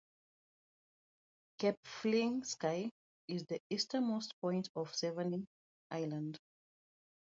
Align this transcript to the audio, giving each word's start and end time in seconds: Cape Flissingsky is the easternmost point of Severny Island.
Cape 1.59 1.77
Flissingsky 1.85 2.89
is 3.27 3.45
the 3.45 3.59
easternmost 3.69 4.33
point 4.41 4.67
of 4.75 4.91
Severny 4.93 5.45
Island. 5.91 6.39